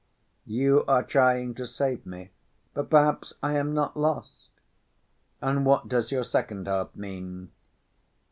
[0.47, 2.31] "You are trying to save me,
[2.73, 4.49] but perhaps I am not lost!
[5.43, 7.51] And what does your second half mean?"